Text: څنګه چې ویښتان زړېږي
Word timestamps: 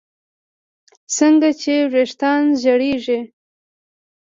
څنګه 1.15 1.49
چې 1.61 1.73
ویښتان 1.93 2.41
زړېږي 2.61 3.19